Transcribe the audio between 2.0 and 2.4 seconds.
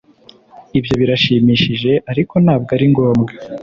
ariko